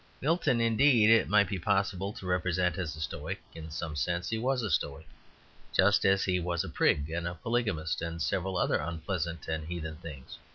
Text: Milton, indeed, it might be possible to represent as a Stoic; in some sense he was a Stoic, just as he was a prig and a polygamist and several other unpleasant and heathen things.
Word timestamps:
Milton, 0.19 0.59
indeed, 0.59 1.11
it 1.11 1.29
might 1.29 1.47
be 1.47 1.59
possible 1.59 2.11
to 2.13 2.25
represent 2.25 2.79
as 2.79 2.95
a 2.95 2.99
Stoic; 2.99 3.39
in 3.53 3.69
some 3.69 3.95
sense 3.95 4.29
he 4.31 4.37
was 4.39 4.63
a 4.63 4.71
Stoic, 4.71 5.07
just 5.71 6.05
as 6.05 6.23
he 6.23 6.39
was 6.39 6.63
a 6.63 6.69
prig 6.69 7.11
and 7.11 7.27
a 7.27 7.35
polygamist 7.35 8.01
and 8.01 8.19
several 8.19 8.57
other 8.57 8.77
unpleasant 8.79 9.47
and 9.47 9.67
heathen 9.67 9.97
things. 9.97 10.39